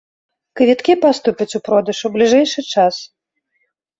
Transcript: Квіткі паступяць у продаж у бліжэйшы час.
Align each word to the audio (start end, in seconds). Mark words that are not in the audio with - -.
Квіткі 0.59 0.93
паступяць 1.03 1.55
у 1.59 1.61
продаж 1.67 1.97
у 2.09 2.11
бліжэйшы 2.15 2.61
час. 2.79 2.95